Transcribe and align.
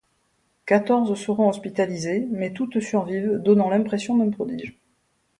Quatorze 0.65 1.13
seront 1.13 1.49
hospitalisées, 1.49 2.25
mais 2.31 2.53
toutes 2.53 2.79
survivent, 2.79 3.37
donnant 3.37 3.69
l'impression 3.69 4.17
d'un 4.17 4.31
prodige. 4.31 4.75